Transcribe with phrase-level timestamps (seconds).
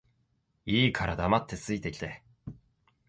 [0.65, 2.23] いいから黙って着いて来て